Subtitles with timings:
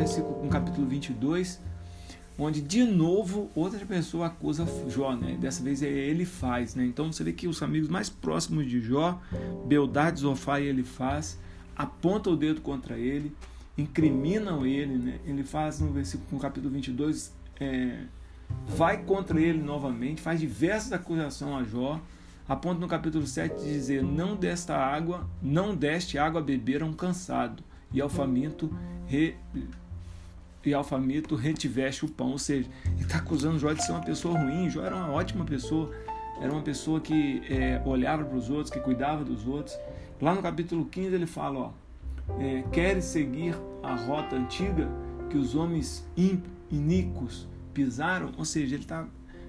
[0.00, 1.60] versículo, no capítulo 22,
[2.38, 5.36] onde de novo outra pessoa acusa Jó, né?
[5.38, 6.86] Dessa vez é ele faz, né?
[6.86, 9.20] Então você vê que os amigos mais próximos de Jó,
[9.66, 11.38] Beldade, Zofá ele faz,
[11.76, 13.36] apontam o dedo contra ele,
[13.76, 15.18] incriminam ele, né?
[15.26, 18.04] Ele faz no versículo, no capítulo 22, é,
[18.68, 22.00] vai contra ele novamente, faz diversas acusações a Jó,
[22.48, 26.86] aponta no capítulo 7 de dizer: Não desta água, não deste água a beber a
[26.86, 28.70] um cansado, e ao faminto
[29.06, 29.34] re,
[30.64, 32.32] e ao faminto retiveste o pão.
[32.32, 34.68] Ou seja, ele está acusando Jó de ser uma pessoa ruim.
[34.68, 35.90] Jó era uma ótima pessoa,
[36.40, 39.76] era uma pessoa que é, olhava para os outros, que cuidava dos outros.
[40.20, 41.72] Lá no capítulo 15 ele fala:
[42.38, 44.88] é, queres seguir a rota antiga
[45.28, 46.06] que os homens
[46.70, 48.32] iníquos pisaram?
[48.36, 49.06] Ou seja, ele está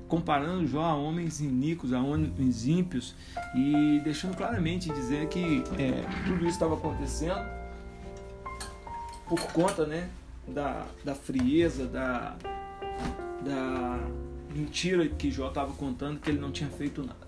[0.07, 3.15] comparando Jó a homens iníquos, a homens ímpios
[3.55, 7.39] e deixando claramente dizer que é, tudo isso estava acontecendo
[9.25, 10.09] por conta né,
[10.47, 12.35] da, da frieza, da,
[13.43, 13.99] da
[14.53, 17.27] mentira que Jó estava contando, que ele não tinha feito nada.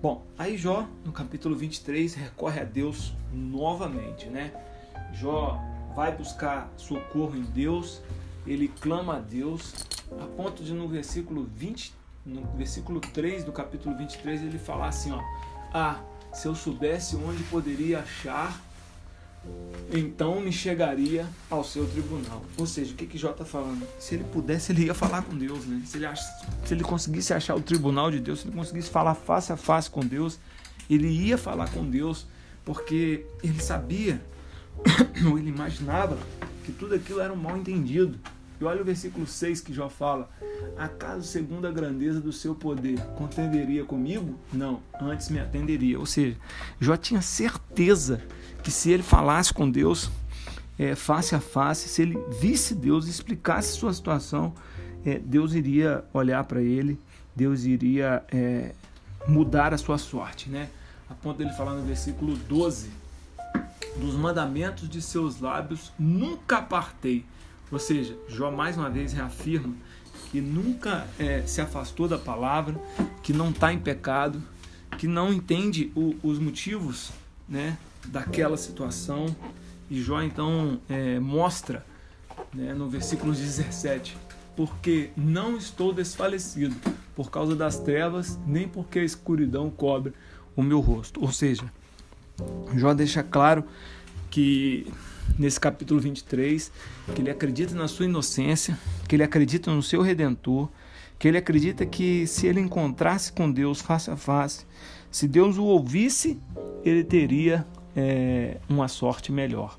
[0.00, 4.52] Bom, aí Jó, no capítulo 23, recorre a Deus novamente, né?
[5.12, 5.60] Jó
[5.94, 8.00] vai buscar socorro em Deus,
[8.46, 9.74] ele clama a Deus,
[10.20, 11.92] a ponto de no versículo 20,
[12.24, 15.20] no versículo 3 do capítulo 23, ele falar assim, ó:
[15.74, 16.00] "Ah,
[16.32, 18.62] se eu soubesse onde poderia achar,
[19.92, 22.44] então me chegaria ao seu tribunal".
[22.56, 23.86] Ou seja, o que que Jó está falando?
[23.98, 25.82] Se ele pudesse, ele ia falar com Deus, né?
[25.86, 26.20] Se ele, ach...
[26.64, 29.90] se ele conseguisse achar o tribunal de Deus, se ele conseguisse falar face a face
[29.90, 30.38] com Deus,
[30.88, 32.26] ele ia falar com Deus,
[32.64, 34.20] porque ele sabia,
[35.28, 36.18] ou ele imaginava,
[36.64, 38.18] que tudo aquilo era um mal entendido.
[38.60, 40.28] E olha o versículo 6 que Jó fala:
[40.76, 44.38] Acaso, segundo a grandeza do seu poder, contenderia comigo?
[44.52, 45.98] Não, antes me atenderia.
[45.98, 46.36] Ou seja,
[46.80, 48.20] Jó tinha certeza
[48.62, 50.10] que se ele falasse com Deus
[50.78, 54.52] é, face a face, se ele visse Deus e explicasse sua situação,
[55.04, 56.98] é, Deus iria olhar para ele,
[57.34, 58.72] Deus iria é,
[59.26, 60.48] mudar a sua sorte.
[60.48, 60.68] Né?
[61.08, 62.90] A ponto dele falar no versículo 12:
[63.96, 67.24] Dos mandamentos de seus lábios nunca apartei
[67.70, 69.74] ou seja, Jó mais uma vez reafirma
[70.30, 72.78] que nunca é, se afastou da palavra,
[73.22, 74.42] que não está em pecado,
[74.98, 77.10] que não entende o, os motivos
[77.48, 79.34] né, daquela situação.
[79.90, 81.84] E Jó então é, mostra
[82.52, 84.16] né, no versículo 17:
[84.54, 86.76] Porque não estou desfalecido
[87.16, 90.12] por causa das trevas, nem porque a escuridão cobre
[90.54, 91.22] o meu rosto.
[91.22, 91.64] Ou seja,
[92.74, 93.64] Jó deixa claro
[94.30, 94.92] que
[95.36, 96.70] nesse capítulo 23,
[97.14, 98.78] que ele acredita na sua inocência,
[99.08, 100.68] que ele acredita no seu redentor,
[101.18, 104.64] que ele acredita que se ele encontrasse com Deus face a face,
[105.10, 106.38] se Deus o ouvisse,
[106.84, 109.78] ele teria é, uma sorte melhor.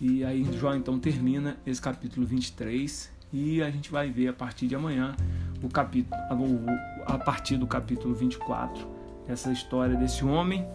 [0.00, 4.66] E aí Jó então termina esse capítulo 23 e a gente vai ver a partir
[4.66, 5.16] de amanhã
[5.62, 6.14] o capítulo
[7.06, 8.86] a partir do capítulo 24
[9.28, 10.66] essa história desse homem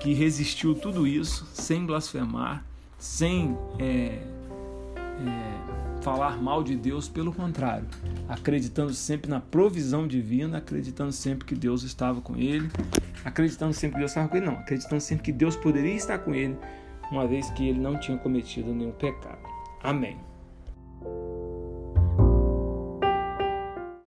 [0.00, 2.64] que resistiu tudo isso sem blasfemar,
[3.00, 7.86] sem é, é, falar mal de Deus, pelo contrário,
[8.28, 12.70] acreditando sempre na provisão divina, acreditando sempre que Deus estava com ele,
[13.24, 16.34] acreditando sempre que Deus estava com ele, não, acreditando sempre que Deus poderia estar com
[16.34, 16.56] ele,
[17.10, 19.38] uma vez que ele não tinha cometido nenhum pecado.
[19.82, 20.18] Amém.